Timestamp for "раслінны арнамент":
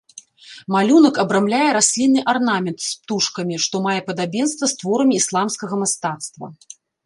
1.77-2.79